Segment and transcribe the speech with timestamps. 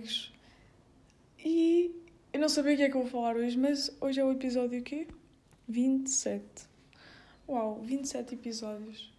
[0.00, 0.32] amigos.
[1.38, 1.94] E
[2.32, 4.32] eu não sabia o que é que eu vou falar hoje, mas hoje é o
[4.32, 5.06] episódio quê?
[5.68, 6.42] 27.
[7.48, 9.12] Uau, 27 episódios.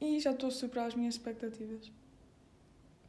[0.00, 1.90] E já estou a superar as minhas expectativas.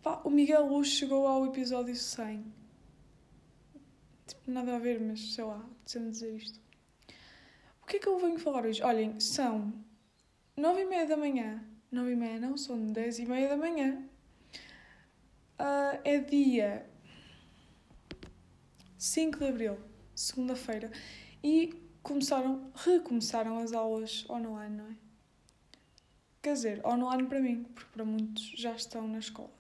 [0.02, 2.44] Pá, o Miguel Luz chegou ao episódio 100.
[4.28, 6.60] Tipo, nada a ver, mas sei lá, deixa-me dizer isto.
[7.82, 8.82] O que é que eu venho falar hoje?
[8.82, 9.74] Olhem, são
[10.56, 11.64] 9 e meia da manhã.
[11.92, 14.11] 9 e meia não, são 10 e meia da manhã.
[15.62, 16.90] Uh, é dia
[18.98, 19.78] 5 de Abril,
[20.16, 20.92] segunda-feira.
[21.44, 24.96] E começaram, recomeçaram as aulas online, não é?
[26.42, 29.52] Quer dizer, online para mim, porque para muitos já estão na escola.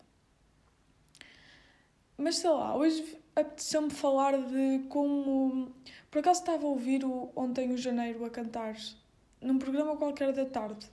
[2.18, 5.72] Mas sei lá, hoje apeteceu-me falar de como.
[6.10, 8.76] Por acaso estava a ouvir o, ontem o Janeiro a cantar
[9.40, 10.90] num programa qualquer da tarde.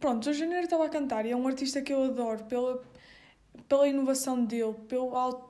[0.00, 2.82] Pronto, o Janeiro estava a cantar e é um artista que eu adoro pela,
[3.68, 5.44] pela inovação dele, pela,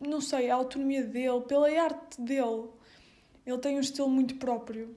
[0.00, 2.68] não sei, a autonomia dele, pela arte dele.
[3.44, 4.96] Ele tem um estilo muito próprio.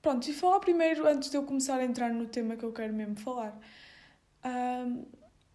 [0.00, 2.92] Pronto, e falar primeiro, antes de eu começar a entrar no tema que eu quero
[2.92, 3.58] mesmo falar.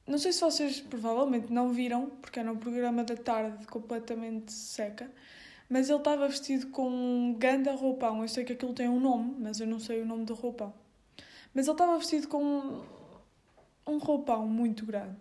[0.07, 5.09] Não sei se vocês provavelmente não viram, porque era um programa da tarde completamente seca,
[5.69, 8.23] mas ele estava vestido com um ganda roupão.
[8.23, 10.73] Eu sei que aquilo tem um nome, mas eu não sei o nome do roupão.
[11.53, 12.83] Mas ele estava vestido com
[13.85, 15.19] um, roupão muito grande.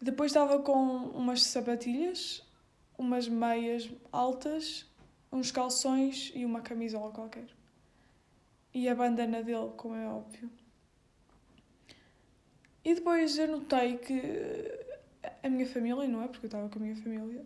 [0.00, 2.46] Depois estava com umas sapatilhas,
[2.98, 4.86] umas meias altas,
[5.32, 7.46] uns calções e uma camisola qualquer.
[8.74, 10.50] E a bandana dele, como é óbvio.
[12.84, 14.20] E depois eu notei que
[15.42, 16.28] a minha família, não é?
[16.28, 17.44] Porque eu estava com a minha família,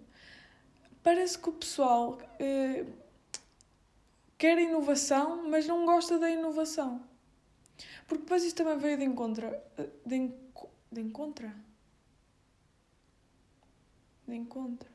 [1.04, 2.84] parece que o pessoal eh,
[4.36, 7.00] quer inovação, mas não gosta da inovação.
[8.08, 9.54] Porque depois isso também veio de encontro.
[10.04, 11.52] De, enco, de encontro?
[14.26, 14.90] De encontro.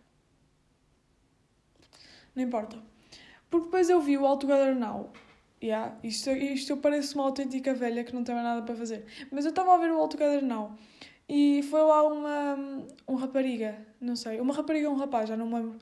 [2.35, 2.77] Não importa.
[3.49, 5.11] Porque depois eu vi o All Together Now
[5.61, 9.05] Yeah, isto, isto parece uma autêntica velha que não tem mais nada para fazer.
[9.29, 10.77] Mas eu estava a ver o All Together Now
[11.29, 15.45] e foi lá uma um rapariga, não sei, uma rapariga ou um rapaz, já não
[15.45, 15.77] me lembro.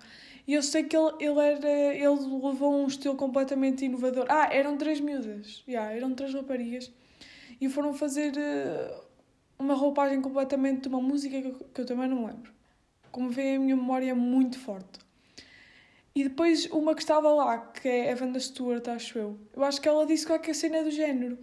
[0.46, 4.26] E eu sei que ele, ele, era, ele levou um estilo completamente inovador.
[4.30, 6.92] Ah, eram três miúdas, yeah, eram três raparigas
[7.60, 9.02] e foram fazer uh,
[9.58, 12.52] uma roupagem completamente de uma música que eu, que eu também não lembro.
[13.12, 15.00] Como vê, a minha memória é muito forte.
[16.14, 19.40] E depois uma que estava lá, que é a Wanda Stewart, acho eu.
[19.56, 21.38] Eu acho que ela disse qualquer cena do género.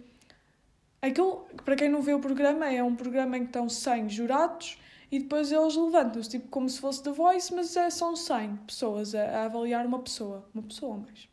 [1.05, 4.79] Aquilo, para quem não vê o programa, é um programa em que estão 100 jurados
[5.11, 9.13] e depois eles levantam-se, tipo como se fosse The Voice, mas é, são 100 pessoas
[9.13, 10.49] a, a avaliar uma pessoa.
[10.51, 11.29] Uma pessoa mais.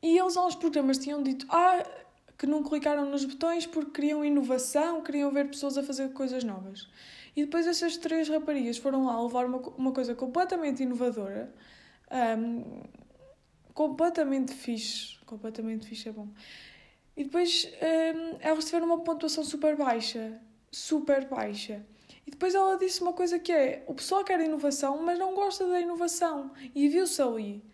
[0.00, 1.84] E eles aos programas tinham dito ah,
[2.38, 6.88] que não clicaram nos botões porque queriam inovação, queriam ver pessoas a fazer coisas novas.
[7.34, 11.52] E depois essas três raparigas foram lá levar uma, uma coisa completamente inovadora,
[12.38, 12.82] um,
[13.74, 16.28] completamente fixe, completamente fixe é bom.
[17.16, 20.40] E depois um, elas tiveram uma pontuação super baixa,
[20.70, 21.84] super baixa.
[22.26, 25.66] E depois ela disse uma coisa que é: o pessoal quer inovação, mas não gosta
[25.66, 26.52] da inovação.
[26.74, 27.64] E viu-se ali.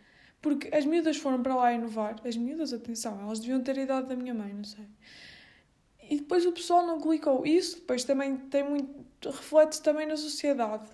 [0.41, 2.17] Porque as miúdas foram para lá inovar.
[2.25, 4.87] As miúdas, atenção, elas deviam ter a idade da minha mãe, não sei.
[6.11, 7.45] E depois o pessoal não clicou.
[7.45, 8.89] Isso depois também tem muito.
[9.25, 10.91] reflete também na sociedade.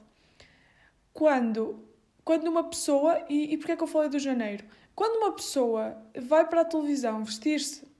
[1.12, 1.84] Quando,
[2.24, 3.24] quando uma pessoa.
[3.28, 4.64] E, e porquê é que eu falei do janeiro?
[4.94, 7.93] Quando uma pessoa vai para a televisão vestir-se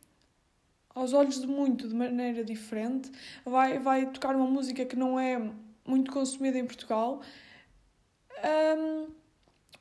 [0.94, 3.10] aos olhos de muito de maneira diferente,
[3.44, 5.50] vai, vai tocar uma música que não é
[5.86, 7.20] muito consumida em Portugal.
[8.78, 9.06] Um,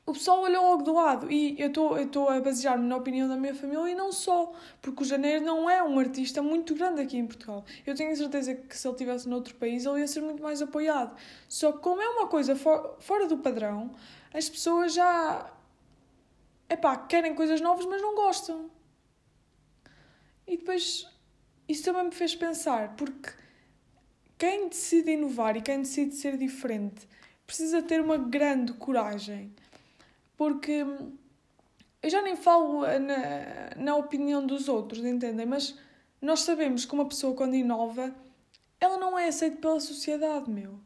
[0.06, 3.54] o pessoal olhou logo do lado e eu estou a basear-me na opinião da minha
[3.54, 4.52] família e não só,
[4.82, 7.64] porque o Janeiro não é um artista muito grande aqui em Portugal.
[7.86, 11.16] Eu tenho certeza que se ele estivesse noutro país ele ia ser muito mais apoiado.
[11.48, 13.92] Só que como é uma coisa for, fora do padrão,
[14.34, 15.50] as pessoas já
[16.68, 18.70] epá, querem coisas novas, mas não gostam.
[20.46, 21.06] E depois
[21.68, 23.30] isso também me fez pensar, porque
[24.38, 27.08] quem decide inovar e quem decide ser diferente
[27.46, 29.54] precisa ter uma grande coragem
[30.36, 30.84] porque
[32.02, 35.46] eu já nem falo na, na opinião dos outros, entendem?
[35.46, 35.78] Mas
[36.20, 38.14] nós sabemos que uma pessoa, quando inova,
[38.80, 40.78] ela não é aceita pela sociedade, meu.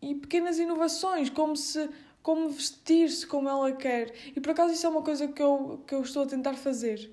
[0.00, 1.88] E pequenas inovações, como se
[2.22, 4.14] como vestir-se como ela quer.
[4.34, 7.12] E por acaso isso é uma coisa que eu, que eu estou a tentar fazer.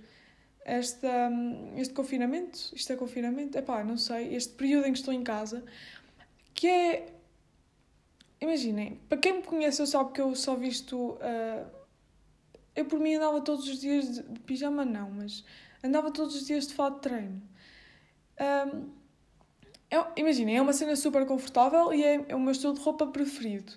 [0.63, 1.31] Esta,
[1.75, 5.23] este confinamento, isto é confinamento, é pá, não sei, este período em que estou em
[5.23, 5.63] casa,
[6.53, 7.07] que é
[8.39, 11.81] Imaginem, para quem me conhece, eu sabe que eu só visto uh,
[12.75, 15.43] eu por mim andava todos os dias de, de pijama, não, mas
[15.83, 17.41] andava todos os dias de fato de treino.
[18.39, 18.89] Um,
[19.89, 23.07] é, Imaginem, é uma cena super confortável e é, é o meu estilo de roupa
[23.07, 23.73] preferido.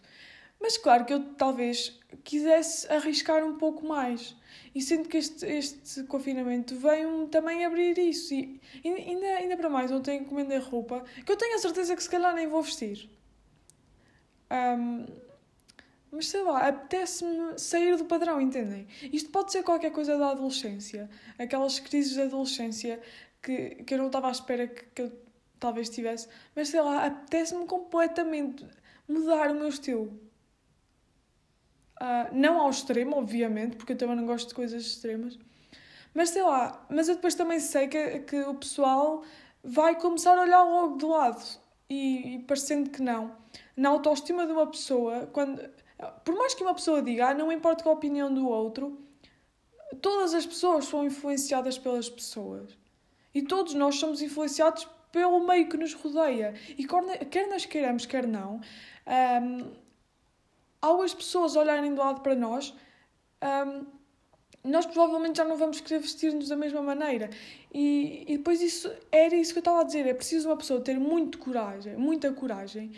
[0.65, 4.35] Mas claro que eu talvez quisesse arriscar um pouco mais.
[4.75, 8.33] E sinto que este, este confinamento veio também abrir isso.
[8.33, 12.09] E ainda, ainda para mais, ontem encomendei roupa que eu tenho a certeza que se
[12.09, 13.11] calhar nem vou vestir.
[14.51, 15.05] Um,
[16.11, 18.87] mas sei lá, apetece-me sair do padrão, entendem?
[19.13, 21.11] Isto pode ser qualquer coisa da adolescência.
[21.39, 23.03] Aquelas crises de adolescência
[23.43, 25.13] que, que eu não estava à espera que, que eu
[25.61, 26.27] talvez tivesse.
[26.57, 28.67] Mas sei lá, apetece-me completamente
[29.07, 30.25] mudar o meu estilo.
[32.01, 35.39] Uh, não ao extremo, obviamente, porque eu também não gosto de coisas extremas.
[36.13, 39.23] Mas sei lá, mas eu depois também sei que, que o pessoal
[39.63, 41.45] vai começar a olhar logo de lado.
[41.89, 43.37] E, e parecendo que não.
[43.77, 45.61] Na autoestima de uma pessoa, quando,
[46.25, 48.99] por mais que uma pessoa diga, ah, não importa com a opinião do outro,
[50.01, 52.77] todas as pessoas são influenciadas pelas pessoas.
[53.35, 56.55] E todos nós somos influenciados pelo meio que nos rodeia.
[56.77, 56.87] E
[57.31, 58.61] quer nós queiramos, quer não,
[59.07, 59.73] um,
[60.85, 62.75] ao as pessoas olharem do lado para nós,
[63.43, 63.87] um,
[64.63, 67.31] nós provavelmente já não vamos querer vestir-nos da mesma maneira.
[67.73, 70.07] E, e depois isso era isso que eu estava a dizer.
[70.07, 72.93] É preciso uma pessoa ter muito coragem, muita coragem,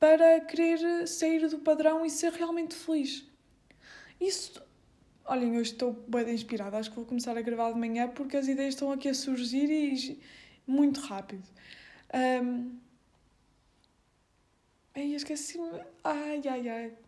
[0.00, 3.26] para querer sair do padrão e ser realmente feliz.
[4.18, 4.62] Isso.
[5.26, 6.78] Olhem, hoje estou bem inspirada.
[6.78, 9.70] Acho que vou começar a gravar de manhã porque as ideias estão aqui a surgir
[9.70, 10.18] e
[10.66, 11.46] muito rápido.
[12.14, 12.78] Um...
[14.94, 15.68] Ai, esqueci-me.
[16.02, 17.05] Ai, ai, ai.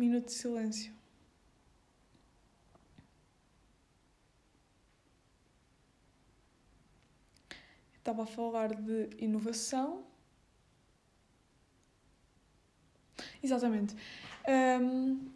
[0.00, 0.94] Minuto de silêncio.
[7.98, 10.02] Estava a falar de inovação.
[13.42, 13.94] Exatamente.
[14.48, 15.30] Um,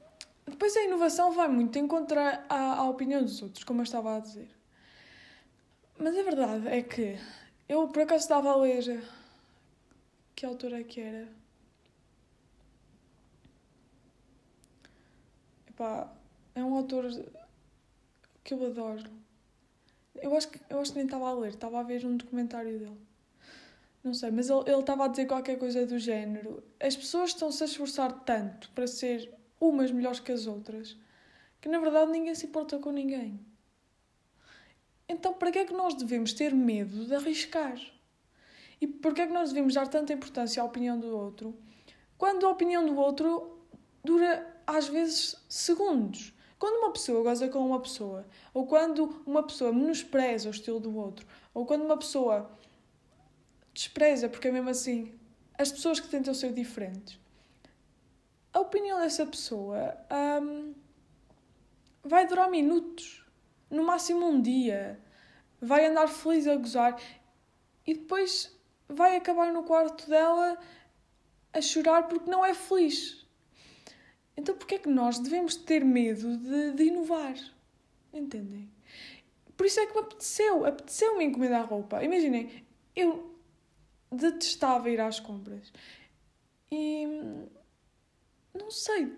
[0.46, 4.48] depois a inovação vai muito encontrar a, opinião dos outros, como eu estava a dizer.
[5.98, 7.18] Mas a verdade é que
[7.68, 9.04] eu por acaso estava a ler.
[10.34, 11.43] Que autora é que era?
[15.74, 16.08] Epá,
[16.54, 17.04] é um autor
[18.44, 19.10] que eu adoro.
[20.14, 22.78] Eu acho que, eu acho que nem estava a ler, estava a ver um documentário
[22.78, 23.00] dele.
[24.04, 26.62] Não sei, mas ele, estava a dizer qualquer coisa do género.
[26.78, 30.96] As pessoas estão-se a esforçar tanto para ser umas melhores que as outras
[31.60, 33.40] que na verdade ninguém se importa com ninguém.
[35.08, 37.80] Então, para que é que nós devemos ter medo de arriscar?
[38.78, 41.56] E por que é que nós devemos dar tanta importância à opinião do outro
[42.18, 43.58] quando a opinião do outro
[44.04, 46.32] dura às vezes segundos?
[46.58, 50.96] Quando uma pessoa goza com uma pessoa, ou quando uma pessoa menospreza o estilo do
[50.96, 52.50] outro, ou quando uma pessoa
[53.72, 55.12] despreza, porque é mesmo assim,
[55.58, 57.18] as pessoas que tentam ser diferentes,
[58.52, 59.96] a opinião dessa pessoa
[60.40, 60.74] hum,
[62.02, 63.24] vai durar minutos
[63.68, 65.00] no máximo um dia,
[65.60, 67.00] vai andar feliz a gozar
[67.86, 68.56] e depois
[68.88, 70.56] vai acabar no quarto dela
[71.52, 73.23] a chorar porque não é feliz.
[74.36, 77.34] Então porquê é que nós devemos ter medo de, de inovar?
[78.12, 78.68] Entendem?
[79.56, 82.02] Por isso é que me apeteceu, apeteceu-me encomendar roupa.
[82.02, 82.64] Imaginem,
[82.94, 83.34] eu
[84.10, 85.72] detestava ir às compras.
[86.70, 87.06] E
[88.52, 89.12] não sei,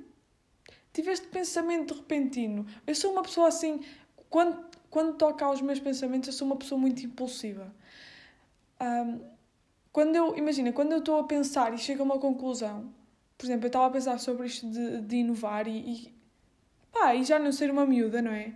[0.92, 2.66] tive este pensamento repentino.
[2.86, 3.84] Eu sou uma pessoa assim,
[4.28, 7.74] quando, quando toca aos meus pensamentos, eu sou uma pessoa muito impulsiva.
[8.80, 9.20] Um,
[9.92, 12.92] quando eu, imagina, quando eu estou a pensar e chego a uma conclusão,
[13.36, 16.14] por exemplo, eu estava a pensar sobre isto de, de inovar e, e,
[16.92, 18.54] pá, e já não ser uma miúda, não é?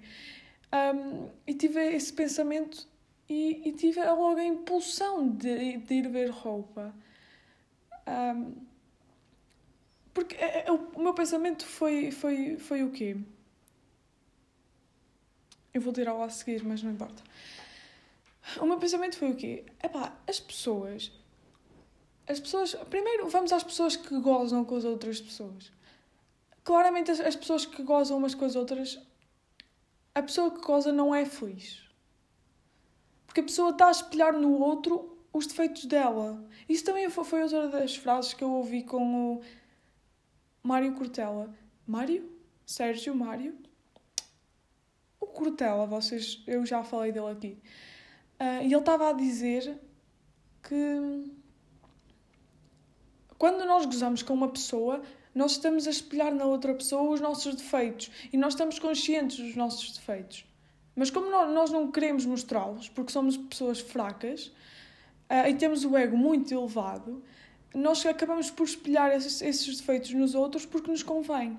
[0.73, 2.87] Um, e tive esse pensamento
[3.29, 6.95] e, e tive logo a impulsão de, de ir ver roupa.
[8.07, 8.55] Um,
[10.13, 13.17] porque é, é, o meu pensamento foi, foi, foi o quê?
[15.73, 17.23] Eu vou tirar lá a seguir, mas não importa.
[18.61, 19.65] O meu pensamento foi o quê?
[19.83, 21.13] Epá, as pessoas.
[22.31, 22.75] As pessoas.
[22.89, 25.73] Primeiro, vamos às pessoas que gozam com as outras pessoas.
[26.63, 29.01] Claramente, as, as pessoas que gozam umas com as outras.
[30.15, 31.83] A pessoa que goza não é feliz.
[33.27, 36.49] Porque a pessoa está a espelhar no outro os defeitos dela.
[36.69, 39.43] Isso também foi outra das frases que eu ouvi com o
[40.63, 41.53] Mário Cortella.
[41.85, 42.31] Mário?
[42.65, 43.59] Sérgio Mário?
[45.19, 47.59] O Cortella, vocês, eu já falei dele aqui.
[48.39, 49.81] Uh, e ele estava a dizer
[50.63, 51.40] que
[53.41, 55.01] quando nós gozamos com uma pessoa,
[55.35, 59.57] nós estamos a espelhar na outra pessoa os nossos defeitos e nós estamos conscientes dos
[59.57, 60.45] nossos defeitos.
[60.95, 64.49] Mas como nós não queremos mostrá-los, porque somos pessoas fracas
[65.31, 67.25] uh, e temos o ego muito elevado,
[67.75, 71.59] nós acabamos por espelhar esses, esses defeitos nos outros porque nos convém.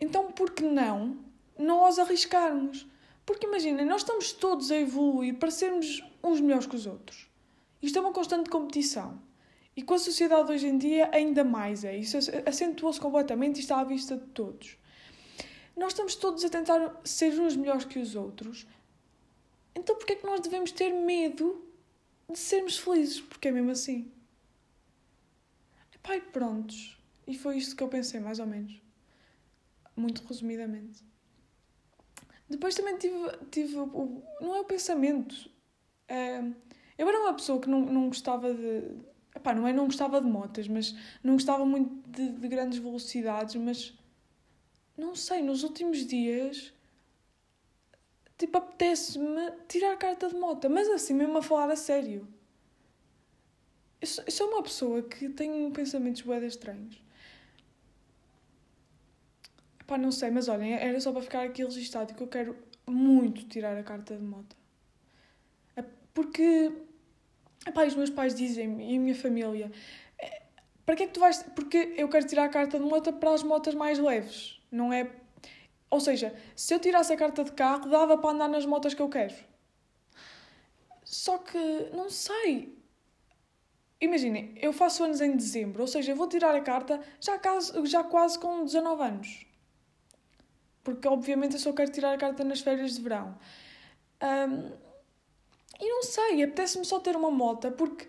[0.00, 1.16] Então, por que não
[1.56, 2.88] nós arriscarmos?
[3.24, 7.30] Porque imaginem, nós estamos todos a evoluir para sermos uns melhores que os outros.
[7.82, 9.20] Isto é uma constante competição.
[9.76, 11.96] E com a sociedade hoje em dia, ainda mais é.
[11.96, 14.78] Isso acentuou-se completamente e está à vista de todos.
[15.76, 18.66] Nós estamos todos a tentar ser uns melhores que os outros.
[19.74, 21.64] Então, porquê é que nós devemos ter medo
[22.30, 23.20] de sermos felizes?
[23.20, 24.12] Porque é mesmo assim.
[26.02, 26.98] Pai, prontos.
[27.26, 28.80] E foi isto que eu pensei, mais ou menos.
[29.96, 31.02] Muito resumidamente.
[32.48, 33.16] Depois também tive,
[33.50, 35.50] tive o, não é o pensamento.
[36.08, 36.42] É,
[37.02, 38.96] eu era uma pessoa que não, não gostava de.
[39.34, 43.56] Epá, não é não gostava de motas, mas não gostava muito de, de grandes velocidades,
[43.56, 43.94] mas
[44.96, 46.72] não sei, nos últimos dias
[48.38, 52.26] tipo, apetece-me tirar a carta de moto, mas assim mesmo a falar a sério.
[54.00, 57.02] Eu sou, eu sou uma pessoa que tem pensamentos bué estranhos.
[59.86, 62.56] Pá, não sei, mas olhem, era só para ficar aqui registado que eu quero
[62.86, 64.56] muito tirar a carta de moto.
[65.76, 65.82] É
[66.12, 66.72] porque,
[67.66, 69.70] epá, os meus pais dizem-me e a minha família,
[70.18, 70.42] é,
[70.84, 71.42] para que é que tu vais...
[71.54, 75.10] Porque eu quero tirar a carta de moto para as motas mais leves, não é...
[75.90, 79.02] Ou seja, se eu tirasse a carta de carro, dava para andar nas motas que
[79.02, 79.34] eu quero.
[81.04, 82.78] Só que, não sei.
[84.00, 87.86] Imaginem, eu faço anos em dezembro, ou seja, eu vou tirar a carta já, quase,
[87.86, 89.52] já quase com 19 anos
[90.84, 93.38] porque obviamente eu só quero tirar a carta nas férias de verão.
[94.22, 94.91] Um,
[95.80, 98.08] e não sei, apetece-me só ter uma moto, porque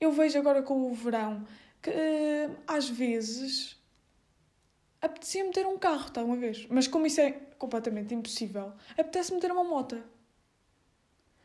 [0.00, 1.46] eu vejo agora com o verão
[1.80, 3.76] que uh, às vezes
[5.00, 6.66] apetecia-me ter um carro, está uma vez.
[6.68, 10.02] Mas como isso é completamente impossível, apetece-me ter uma moto.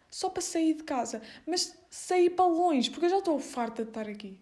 [0.10, 1.22] Só para sair de casa.
[1.46, 4.40] Mas sair para longe, porque eu já estou farta de estar aqui.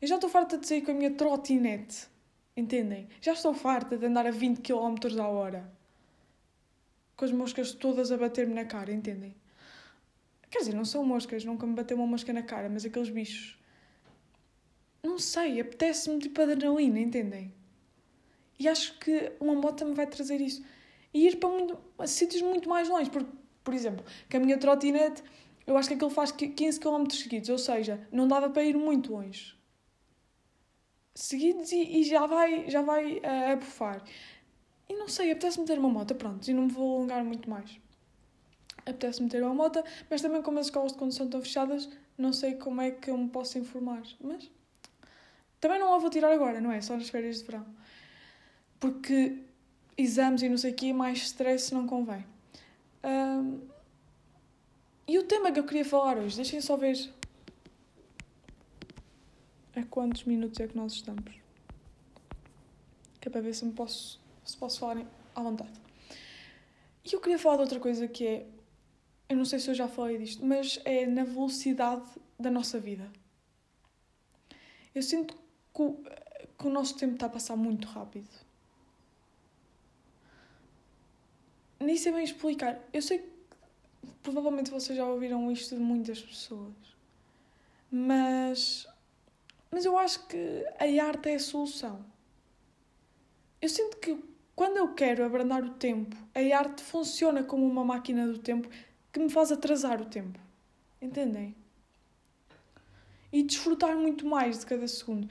[0.00, 2.08] Eu já estou farta de sair com a minha trotinete
[2.56, 3.08] Entendem?
[3.20, 5.72] Já estou farta de andar a 20 km a hora.
[7.16, 9.34] Com as moscas todas a bater-me na cara, entendem?
[10.54, 13.58] Quer dizer, não são moscas, nunca me bateu uma mosca na cara, mas aqueles bichos.
[15.02, 17.52] Não sei, apetece-me tipo adrenalina, entendem?
[18.56, 20.64] E acho que uma moto me vai trazer isso.
[21.12, 23.10] E ir para muito, a sítios muito mais longe.
[23.10, 23.26] Por,
[23.64, 25.24] por exemplo, que a minha trotinete,
[25.66, 29.12] eu acho que aquilo faz 15 km seguidos, ou seja, não dava para ir muito
[29.12, 29.56] longe
[31.16, 34.02] seguidos e, e já vai, já vai uh, abufar.
[34.88, 37.80] E não sei, apetece-me ter uma moto, pronto, e não me vou alongar muito mais.
[38.86, 41.88] Apetece-me ter uma moto, mas também como as escolas de condução estão fechadas,
[42.18, 44.02] não sei como é que eu me posso informar.
[44.20, 44.50] Mas
[45.60, 46.80] também não a vou tirar agora, não é?
[46.80, 47.66] Só nas férias de verão.
[48.78, 49.38] Porque
[49.96, 52.24] exames e não sei o quê, mais stress não convém.
[53.02, 53.60] Um,
[55.06, 56.96] e o tema que eu queria falar hoje, deixem só ver
[59.76, 61.34] a quantos minutos é que nós estamos.
[63.20, 65.72] Que é para ver se me posso, se posso falar à vontade.
[67.04, 68.46] E eu queria falar de outra coisa que é.
[69.28, 72.04] Eu não sei se eu já falei disto, mas é na velocidade
[72.38, 73.10] da nossa vida.
[74.94, 75.94] Eu sinto que o,
[76.58, 78.28] que o nosso tempo está a passar muito rápido.
[81.80, 82.80] Nem sei bem explicar.
[82.92, 83.28] Eu sei que
[84.22, 86.74] provavelmente vocês já ouviram isto de muitas pessoas,
[87.90, 88.86] mas
[89.74, 92.04] mas eu acho que a arte é a solução.
[93.60, 94.16] Eu sinto que
[94.54, 98.68] quando eu quero abrandar o tempo, a arte funciona como uma máquina do tempo
[99.14, 100.40] que me faz atrasar o tempo.
[101.00, 101.54] Entendem?
[103.32, 105.28] E desfrutar muito mais de cada segundo.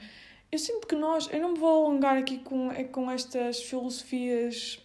[0.50, 1.28] Eu sinto que nós.
[1.30, 4.80] Eu não me vou alongar aqui com, com estas filosofias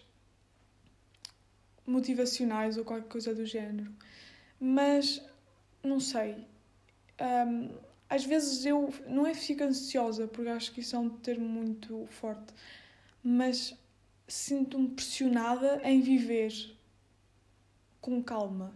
[1.86, 3.90] motivacionais ou qualquer coisa do género,
[4.60, 5.24] mas
[5.82, 6.46] não sei.
[7.20, 7.70] Um,
[8.08, 12.06] às vezes eu não é fico ansiosa, porque acho que isso é um termo muito
[12.10, 12.52] forte,
[13.22, 13.74] mas
[14.28, 16.52] sinto-me pressionada em viver
[18.00, 18.74] com calma.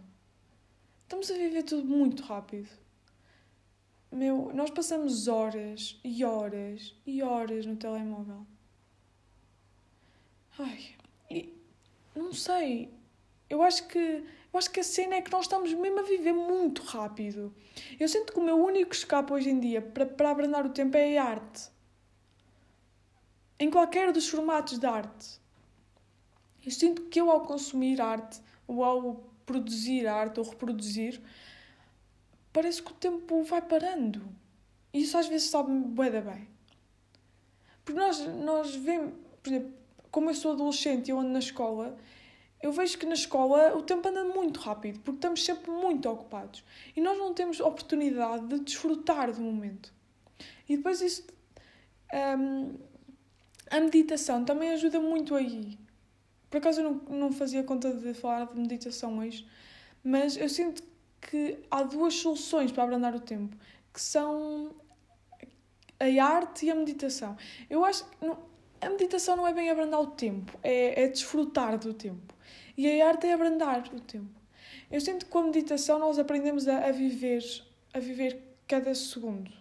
[1.15, 2.67] Estamos a viver tudo muito rápido.
[4.11, 8.45] Meu, nós passamos horas e horas e horas no telemóvel.
[10.59, 10.89] Ai,
[11.31, 11.53] e
[12.13, 12.93] não sei.
[13.49, 16.33] Eu acho que eu acho que a cena é que nós estamos mesmo a viver
[16.33, 17.55] muito rápido.
[17.97, 20.97] Eu sinto que o meu único escape hoje em dia para, para abrandar o tempo
[20.97, 21.69] é a arte.
[23.57, 25.39] Em qualquer dos formatos de arte.
[26.65, 31.21] Eu sinto que eu, ao consumir arte, ou ao produzir arte, ou reproduzir,
[32.51, 34.27] parece que o tempo vai parando.
[34.93, 36.47] E isso às vezes sabe-me bem bem.
[37.83, 39.73] Porque nós, nós vemos, por exemplo,
[40.09, 41.97] como eu sou adolescente e eu ando na escola,
[42.61, 46.63] eu vejo que na escola o tempo anda muito rápido, porque estamos sempre muito ocupados
[46.95, 49.93] e nós não temos oportunidade de desfrutar do momento.
[50.67, 51.27] E depois isso
[52.13, 52.77] um,
[53.69, 55.77] a meditação também ajuda muito aí.
[56.49, 59.47] Por acaso eu não, não fazia conta de falar de meditação hoje,
[60.03, 60.83] mas eu sinto
[61.21, 63.55] que há duas soluções para abrandar o tempo,
[63.93, 64.73] que são
[65.99, 67.35] a arte e a meditação.
[67.69, 68.37] Eu acho que não,
[68.81, 72.33] a meditação não é bem abrandar o tempo, é, é desfrutar do tempo.
[72.77, 74.29] E a arte é abrandar o tempo.
[74.91, 77.43] Eu sinto que com a meditação nós aprendemos a, a viver,
[77.93, 79.51] a viver cada segundo.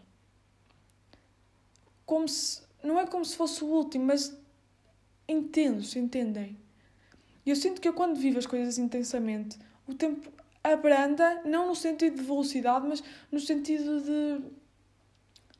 [2.04, 4.36] Como se, não é como se fosse o último, mas
[5.26, 6.58] intenso, entendem?
[7.44, 10.32] E eu sinto que eu quando vivo as coisas intensamente, o tempo
[10.62, 14.40] abranda, não no sentido de velocidade, mas no sentido de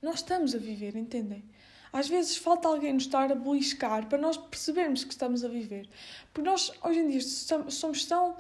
[0.00, 1.44] nós estamos a viver, entendem?
[1.92, 5.88] Às vezes falta alguém nos estar a beliscar para nós percebermos que estamos a viver.
[6.32, 8.36] Porque nós, hoje em dia, somos tão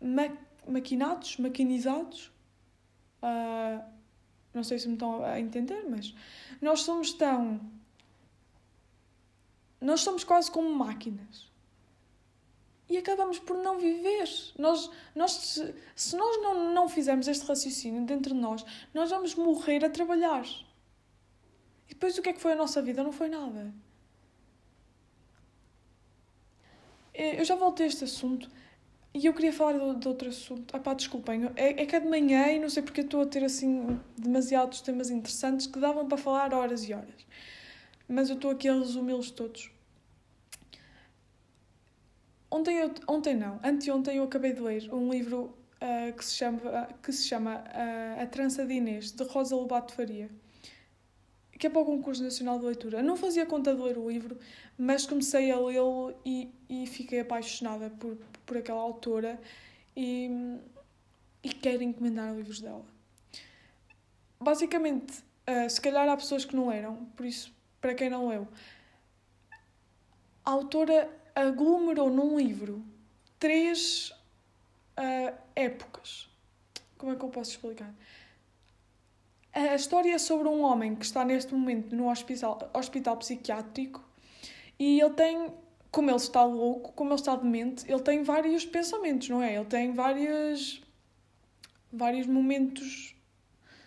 [0.00, 0.28] ma
[0.66, 2.30] maquinados, maquinizados.
[3.22, 3.82] Uh,
[4.52, 6.14] não sei se me estão a entender, mas
[6.60, 7.60] nós somos tão.
[9.80, 11.47] Nós somos quase como máquinas.
[12.88, 14.28] E acabamos por não viver.
[14.58, 15.32] Nós, nós,
[15.94, 18.64] se, nós não, não fizermos este raciocínio dentro de nós,
[18.94, 20.46] nós vamos morrer a trabalhar.
[21.88, 23.02] E depois o que é que foi a nossa vida?
[23.02, 23.74] Não foi nada.
[27.12, 28.48] Eu já voltei a este assunto
[29.12, 30.74] e eu queria falar de, de outro assunto.
[30.74, 33.26] Ah pá, desculpem, é, é que é de manhã e não sei porque estou a
[33.26, 37.26] ter assim demasiados temas interessantes que davam para falar horas e horas.
[38.08, 39.70] Mas eu estou aqui a resumi-los todos.
[42.50, 46.88] Ontem, eu, ontem não, anteontem eu acabei de ler um livro uh, que se chama,
[47.02, 50.30] que se chama uh, A Trança de Inês, de Rosa Lobato Faria
[51.58, 53.02] que é para o concurso nacional de leitura.
[53.02, 54.38] Não fazia conta de ler o livro,
[54.78, 59.40] mas comecei a lê-lo e, e fiquei apaixonada por, por aquela autora
[59.96, 60.30] e,
[61.42, 62.84] e quero encomendar livros dela.
[64.40, 68.46] Basicamente, uh, se calhar há pessoas que não leram, por isso, para quem não leu,
[70.44, 72.84] a autora aglomerou num livro
[73.38, 74.10] três
[74.98, 76.28] uh, épocas.
[76.96, 77.94] Como é que eu posso explicar?
[79.52, 84.04] A história é sobre um homem que está neste momento no hospital, hospital psiquiátrico
[84.78, 85.52] e ele tem,
[85.90, 89.54] como ele está louco, como ele está demente, ele tem vários pensamentos, não é?
[89.54, 90.80] Ele tem várias,
[91.92, 93.14] vários momentos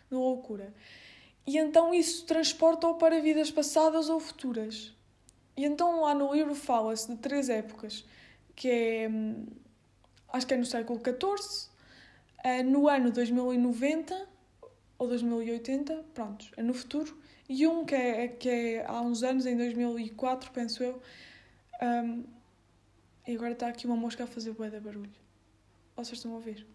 [0.10, 0.74] de loucura.
[1.46, 4.94] E então isso transporta-o para vidas passadas ou futuras.
[5.56, 8.06] E então lá no livro fala-se de três épocas,
[8.56, 9.46] que é, hum,
[10.30, 11.70] acho que é no século XIV,
[12.44, 14.28] eh, no ano 2090
[14.98, 17.18] ou 2080, pronto, é no futuro.
[17.50, 21.02] E um que é, que é há uns anos, em 2004, penso eu.
[21.82, 22.24] Um,
[23.28, 25.12] e agora está aqui uma mosca a fazer bué de barulho.
[25.96, 26.66] Vocês estão a ouvir?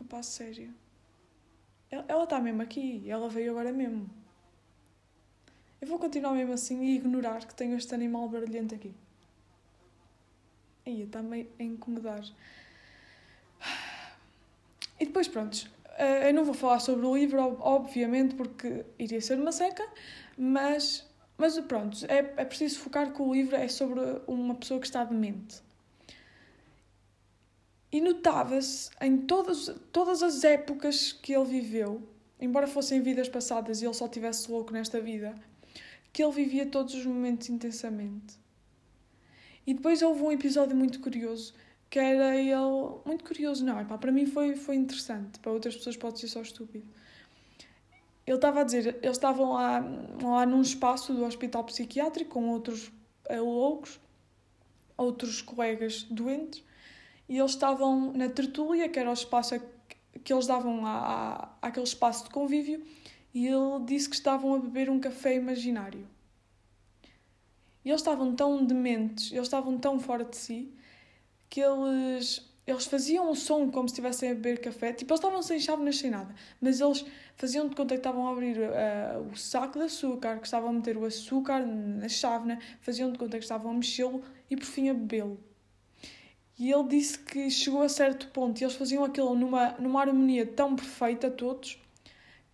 [0.00, 0.74] Opa, sério.
[1.90, 4.10] Ela está mesmo aqui, ela veio agora mesmo.
[5.80, 8.94] Eu vou continuar mesmo assim e ignorar que tenho este animal barulhento aqui.
[10.86, 12.24] Aí, está-me a incomodar.
[14.98, 19.38] E depois, pronto, eh, eu não vou falar sobre o livro, obviamente, porque iria ser
[19.38, 19.86] uma seca,
[20.36, 24.86] mas, mas pronto, é, é preciso focar que o livro é sobre uma pessoa que
[24.86, 25.62] está demente.
[27.92, 32.02] E notava-se em todas, todas as épocas que ele viveu,
[32.40, 35.34] embora fossem vidas passadas e ele só tivesse louco nesta vida,
[36.16, 38.38] que ele vivia todos os momentos intensamente.
[39.66, 41.52] E depois houve um episódio muito curioso
[41.90, 42.54] que era ele
[43.04, 46.40] muito curioso, não, epá, para mim foi, foi interessante, para outras pessoas pode ser só
[46.40, 46.88] estúpido.
[48.26, 49.84] Ele estava a dizer, eles estavam lá,
[50.22, 52.90] lá num espaço do hospital psiquiátrico com outros
[53.30, 54.00] uh, loucos,
[54.96, 56.64] outros colegas doentes,
[57.28, 59.60] e eles estavam na tertúlia, que era o espaço
[60.24, 60.82] que eles davam
[61.60, 62.82] àquele espaço de convívio,
[63.36, 66.08] e ele disse que estavam a beber um café imaginário.
[67.84, 70.72] E eles estavam tão dementes, eles estavam tão fora de si,
[71.50, 74.90] que eles, eles faziam um som como se estivessem a beber café.
[74.94, 76.34] Tipo, eles estavam sem chávenas, sem nada.
[76.62, 80.46] Mas eles faziam de conta que estavam a abrir uh, o saco de açúcar, que
[80.46, 84.56] estavam a meter o açúcar na chávena, faziam de conta que estavam a mexê-lo e
[84.56, 85.38] por fim a bebê-lo.
[86.58, 90.46] E ele disse que chegou a certo ponto e eles faziam aquilo numa, numa harmonia
[90.46, 91.78] tão perfeita, todos,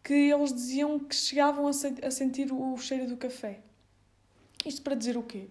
[0.03, 3.61] que eles diziam que chegavam a, se, a sentir o cheiro do café.
[4.65, 5.49] Isto para dizer o quê?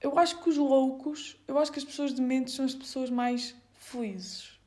[0.00, 3.54] eu acho que os loucos, eu acho que as pessoas dementes são as pessoas mais
[3.74, 4.58] felizes.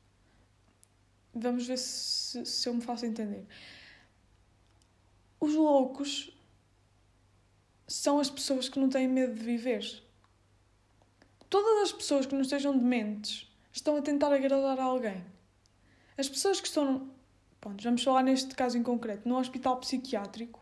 [1.34, 3.44] Vamos ver se, se eu me faço entender.
[5.40, 6.30] Os loucos
[7.88, 10.02] são as pessoas que não têm medo de viver.
[11.50, 15.24] Todas as pessoas que não estejam dementes estão a tentar agradar a alguém.
[16.16, 17.10] As pessoas que estão.
[17.64, 20.60] Bom, vamos falar neste caso em concreto, num hospital psiquiátrico,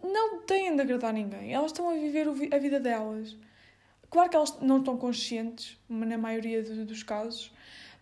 [0.00, 1.52] não têm de agradar ninguém.
[1.52, 3.36] Elas estão a viver a vida delas.
[4.08, 7.52] Claro que elas não estão conscientes, na maioria dos casos,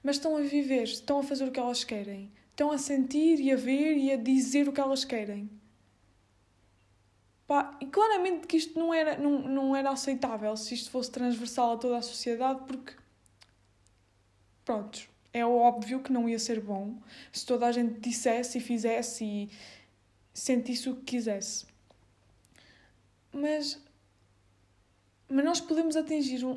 [0.03, 2.31] mas estão a viver, estão a fazer o que elas querem.
[2.51, 5.49] Estão a sentir e a ver e a dizer o que elas querem.
[7.47, 11.73] Pá, e claramente que isto não era, não, não era aceitável se isto fosse transversal
[11.73, 12.93] a toda a sociedade, porque.
[14.63, 16.97] Prontos, é óbvio que não ia ser bom
[17.33, 19.51] se toda a gente dissesse e fizesse e
[20.33, 21.67] sentisse o que quisesse.
[23.33, 23.83] Mas,
[25.29, 26.57] mas nós podemos atingir um,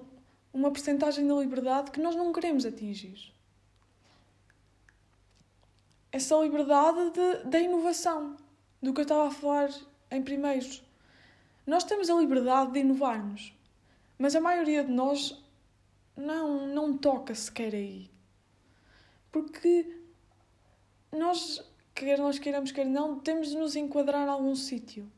[0.53, 3.33] uma percentagem da liberdade que nós não queremos atingir.
[6.11, 8.37] Essa liberdade de, da inovação,
[8.79, 9.71] do que eu estava a falar
[10.11, 10.83] em primeiros.
[11.65, 13.53] Nós temos a liberdade de inovarmos,
[14.19, 15.43] mas a maioria de nós
[16.15, 18.16] não, não toca sequer aí.
[19.37, 20.01] Porque
[21.11, 25.11] nós, quer nós queiramos, quer não, temos de nos enquadrar em algum sítio.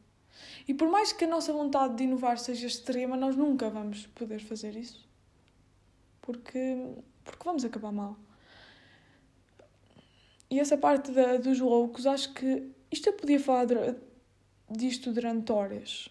[0.68, 4.40] E por mais que a nossa vontade de inovar seja extrema, nós nunca vamos poder
[4.40, 5.08] fazer isso.
[6.22, 8.18] Porque, porque vamos acabar mal.
[10.50, 13.68] E essa parte da, dos loucos, acho que isto eu podia falar
[14.70, 16.10] disto durante horas.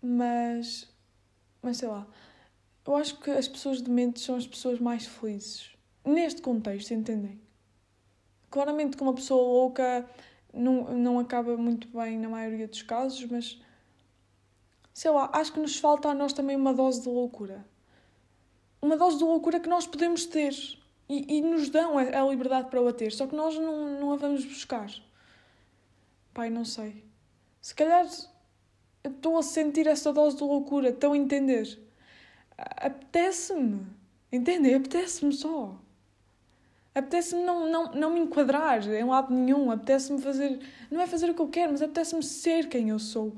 [0.00, 0.88] Mas,
[1.60, 2.06] mas sei lá,
[2.86, 5.79] eu acho que as pessoas dementes são as pessoas mais felizes.
[6.10, 7.40] Neste contexto, entendem?
[8.50, 10.08] Claramente que uma pessoa louca
[10.52, 13.60] não, não acaba muito bem na maioria dos casos, mas
[14.92, 17.64] sei lá, acho que nos falta a nós também uma dose de loucura.
[18.82, 20.52] Uma dose de loucura que nós podemos ter
[21.08, 24.12] e, e nos dão a, a liberdade para o ter, só que nós não, não
[24.12, 24.90] a vamos buscar.
[26.34, 27.04] Pai, não sei.
[27.60, 28.04] Se calhar
[29.04, 31.80] estou a sentir essa dose de loucura, estão a entender?
[32.58, 33.86] Apetece-me,
[34.32, 34.74] entendem?
[34.74, 35.78] Apetece-me só.
[36.94, 40.58] Apetece-me não, não, não me enquadrar em lado nenhum, apetece-me fazer.
[40.90, 43.32] Não é fazer o que eu quero, mas apetece-me ser quem eu sou.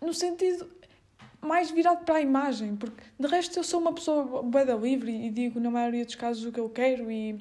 [0.00, 0.68] No sentido
[1.40, 5.30] mais virado para a imagem, porque de resto eu sou uma pessoa bem livre e
[5.30, 7.38] digo na maioria dos casos o que eu quero e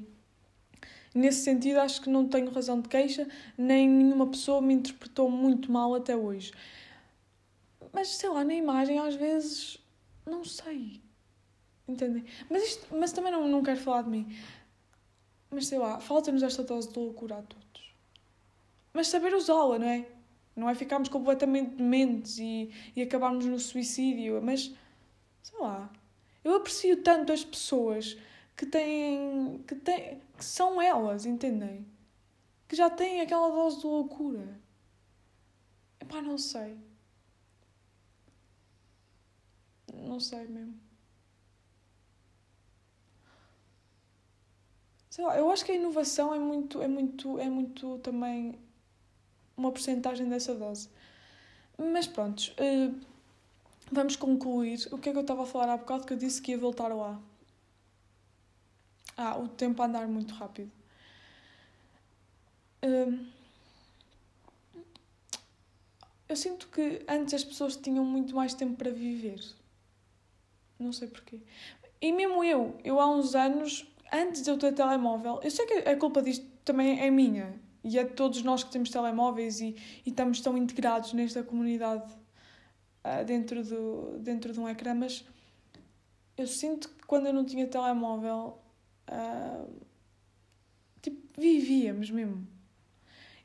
[1.13, 5.71] nesse sentido acho que não tenho razão de queixa, nem nenhuma pessoa me interpretou muito
[5.71, 6.51] mal até hoje.
[7.91, 9.79] Mas sei lá, na imagem às vezes
[10.25, 11.01] não sei.
[11.87, 12.25] Entendem?
[12.49, 14.37] Mas, isto, mas também não, não quero falar de mim.
[15.49, 17.95] Mas sei lá, falta-nos esta dose de loucura a todos.
[18.93, 20.05] Mas saber usá-la, não é?
[20.55, 24.73] Não é ficarmos completamente dementes e, e acabarmos no suicídio, mas
[25.43, 25.89] sei lá.
[26.43, 28.17] Eu aprecio tanto as pessoas
[28.55, 29.63] que têm.
[29.67, 31.85] que, têm, que são elas, entendem?
[32.67, 34.59] Que já têm aquela dose de loucura.
[36.01, 36.77] Epá, não sei.
[39.93, 40.86] Não sei mesmo.
[45.17, 48.53] Sei lá, eu acho que a inovação é muito, é muito, é muito também
[49.57, 50.89] uma porcentagem dessa dose.
[51.75, 52.95] Mas pronto, uh,
[53.91, 54.87] vamos concluir.
[54.91, 56.57] O que é que eu estava a falar há bocado que eu disse que ia
[56.59, 57.19] voltar lá?
[59.17, 60.71] Ah, o tempo a andar muito rápido.
[62.85, 63.25] Uh,
[66.29, 69.43] eu sinto que antes as pessoas tinham muito mais tempo para viver.
[70.77, 71.41] Não sei porquê.
[71.99, 75.89] E mesmo eu, eu há uns anos antes de eu ter telemóvel, eu sei que
[75.89, 79.75] a culpa disto também é minha e é de todos nós que temos telemóveis e,
[80.05, 82.11] e estamos tão integrados nesta comunidade
[83.03, 85.25] uh, dentro, do, dentro de um ecrã, mas
[86.37, 88.59] eu sinto que quando eu não tinha telemóvel,
[89.09, 89.73] uh,
[91.01, 92.47] tipo, vivíamos mesmo.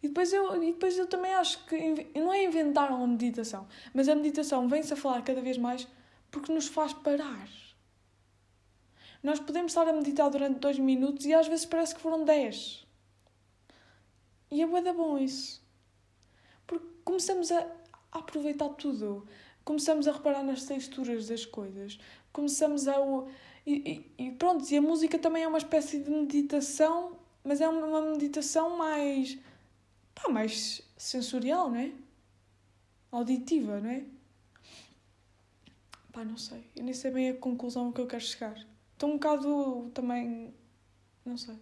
[0.03, 4.09] E depois, eu, e depois eu também acho que não é inventar uma meditação, mas
[4.09, 5.87] a meditação vem-se a falar cada vez mais
[6.29, 7.49] porque nos faz parar
[9.23, 12.85] nós podemos estar a meditar durante dois minutos e às vezes parece que foram dez.
[14.51, 15.63] E é bué bom isso.
[16.67, 17.67] Porque começamos a
[18.11, 19.27] aproveitar tudo.
[19.65, 21.99] Começamos a reparar nas texturas das coisas.
[22.33, 22.97] Começamos a...
[23.65, 27.69] E, e, e pronto, e a música também é uma espécie de meditação, mas é
[27.69, 29.39] uma meditação mais...
[30.15, 31.93] Pá, mais sensorial, não é?
[33.11, 34.05] Auditiva, não é?
[36.13, 36.65] Pá, não sei.
[36.77, 38.72] Eu nem sei bem a conclusão que eu quero chegar.
[39.03, 40.55] Estou um bocado também.
[41.25, 41.57] Não sei.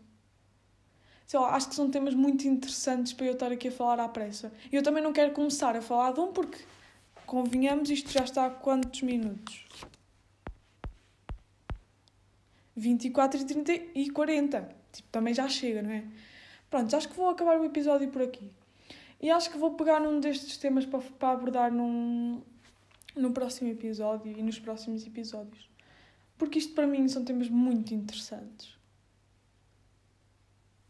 [1.27, 4.07] Sei lá, acho que são temas muito interessantes para eu estar aqui a falar à
[4.11, 4.53] pressa.
[4.71, 6.59] E eu também não quero começar a falar de um porque,
[7.25, 9.65] convenhamos, isto já está há quantos minutos?
[12.77, 14.77] 24 e 30 e 40.
[14.93, 16.05] Tipo, também já chega, não é?
[16.69, 18.53] Pronto, acho que vou acabar o episódio por aqui.
[19.19, 22.43] E acho que vou pegar num destes temas para, para abordar num,
[23.17, 25.71] no próximo episódio e nos próximos episódios
[26.41, 28.75] porque isto para mim são temas muito interessantes.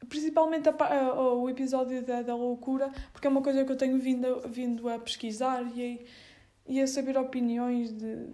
[0.09, 3.99] principalmente a, a, o episódio da, da loucura, porque é uma coisa que eu tenho
[3.99, 8.29] vindo, vindo a pesquisar e a, e a saber opiniões de,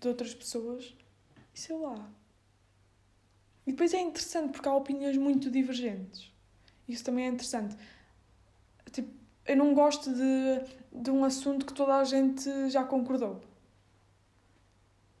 [0.00, 0.94] de outras pessoas.
[1.52, 2.08] E sei lá.
[3.66, 6.32] E depois é interessante porque há opiniões muito divergentes.
[6.88, 7.76] Isso também é interessante.
[8.92, 9.12] Tipo,
[9.46, 13.40] eu não gosto de, de um assunto que toda a gente já concordou.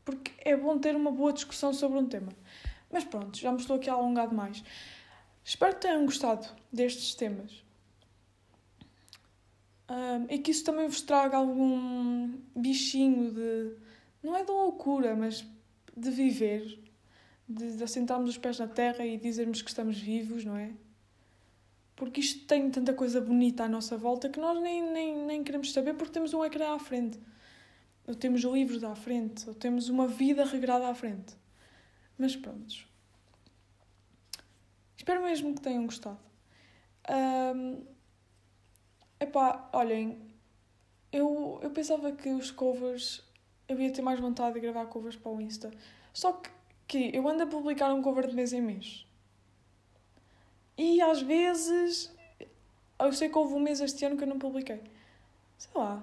[0.06, 2.32] Porque é bom ter uma boa discussão sobre um tema.
[2.90, 4.62] Mas pronto, já me estou aqui a alongar demais.
[5.44, 7.64] Espero que tenham gostado destes temas.
[9.90, 13.76] Um, e que isso também vos traga algum bichinho de.
[14.22, 15.44] Não é de loucura, mas
[15.96, 16.80] de viver.
[17.48, 20.72] De, de assentarmos os pés na terra e dizermos que estamos vivos, não é?
[21.96, 25.72] Porque isto tem tanta coisa bonita à nossa volta que nós nem, nem, nem queremos
[25.72, 27.18] saber porque temos um ecrã à frente.
[28.06, 29.48] Ou temos livros à frente.
[29.48, 31.34] Ou temos uma vida regrada à frente.
[32.18, 32.74] Mas pronto.
[34.96, 36.18] Espero mesmo que tenham gostado.
[37.08, 37.84] Um,
[39.20, 40.20] epá, olhem,
[41.12, 43.24] eu, eu pensava que os covers.
[43.68, 45.70] Eu ia ter mais vontade de gravar covers para o Insta.
[46.12, 46.50] Só que,
[46.86, 49.06] que eu ando a publicar um cover de mês em mês.
[50.76, 52.14] E às vezes.
[52.98, 54.82] Eu sei que houve um mês este ano que eu não publiquei.
[55.58, 56.02] Sei lá.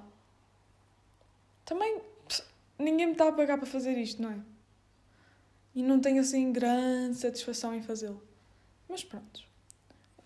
[1.66, 2.02] Também.
[2.78, 4.40] Ninguém me está a pagar para fazer isto, não é?
[5.76, 8.22] E não tenho assim grande satisfação em fazê-lo.
[8.88, 9.42] Mas pronto.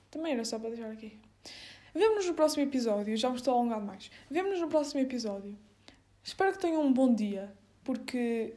[0.10, 1.19] Também era só para deixar aqui.
[1.93, 3.15] Vemo-nos no próximo episódio.
[3.15, 4.12] Já me estou a alongar mais.
[4.30, 5.58] Vemo-nos no próximo episódio.
[6.23, 8.54] Espero que tenham um bom dia, porque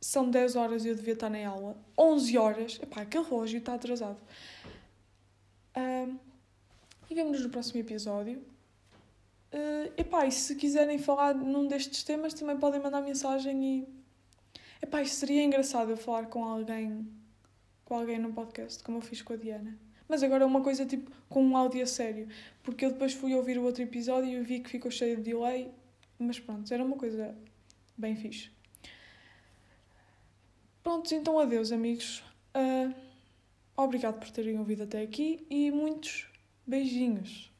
[0.00, 1.76] são 10 horas e eu devia estar na aula.
[1.96, 2.80] 11 horas.
[2.82, 4.18] Epá, aquele relógio está atrasado.
[5.76, 6.18] Um,
[7.08, 8.44] e vemo-nos no próximo episódio.
[9.52, 13.88] Uh, epá, e se quiserem falar num destes temas, também podem mandar mensagem e.
[14.80, 17.06] Epá, isto seria engraçado eu falar com alguém
[17.92, 19.78] com alguém no podcast, como eu fiz com a Diana.
[20.08, 22.26] Mas agora é uma coisa tipo com um áudio a sério,
[22.62, 25.70] porque eu depois fui ouvir o outro episódio e vi que ficou cheio de delay,
[26.18, 27.36] mas pronto, era uma coisa
[27.96, 28.50] bem fixe.
[30.82, 32.24] Pronto, então adeus, amigos.
[32.56, 32.94] Uh,
[33.76, 36.30] obrigado por terem ouvido até aqui e muitos
[36.66, 37.51] beijinhos.